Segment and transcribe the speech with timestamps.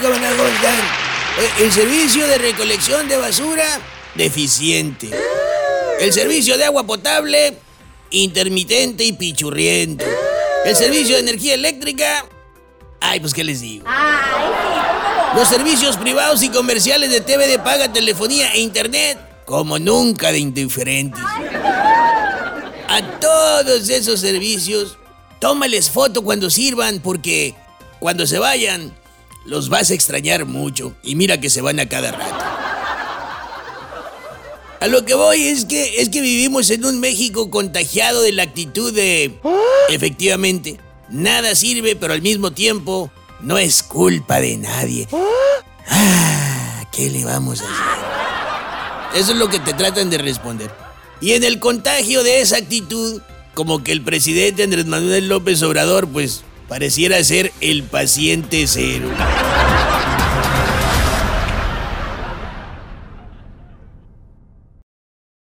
[0.00, 3.64] Eh, El servicio de recolección de basura,
[4.14, 5.10] deficiente.
[5.98, 7.58] El servicio de agua potable,
[8.10, 10.04] intermitente y pichurriento.
[10.64, 12.24] El servicio de energía eléctrica,
[13.00, 13.86] ay, pues qué les digo.
[15.34, 20.38] Los servicios privados y comerciales de TV de paga, telefonía e internet, como nunca de
[20.38, 21.24] indiferentes.
[22.88, 24.96] A todos esos servicios,
[25.40, 27.54] tómales foto cuando sirvan, porque
[27.98, 28.94] cuando se vayan,
[29.48, 30.94] los vas a extrañar mucho.
[31.02, 32.44] Y mira que se van a cada rato.
[34.80, 38.44] A lo que voy es que es que vivimos en un México contagiado de la
[38.44, 39.40] actitud de
[39.88, 45.08] efectivamente nada sirve, pero al mismo tiempo no es culpa de nadie.
[45.88, 49.20] Ah, ¿qué le vamos a hacer?
[49.20, 50.70] Eso es lo que te tratan de responder.
[51.20, 53.20] Y en el contagio de esa actitud,
[53.54, 59.08] como que el presidente Andrés Manuel López Obrador, pues pareciera ser el paciente cero.